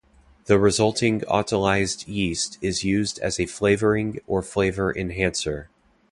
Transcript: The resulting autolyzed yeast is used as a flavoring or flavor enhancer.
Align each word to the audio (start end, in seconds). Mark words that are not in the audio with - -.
The 0.45 0.57
resulting 0.57 1.21
autolyzed 1.29 2.07
yeast 2.07 2.57
is 2.59 2.83
used 2.83 3.19
as 3.19 3.39
a 3.39 3.45
flavoring 3.45 4.19
or 4.25 4.41
flavor 4.41 4.91
enhancer. 4.91 5.69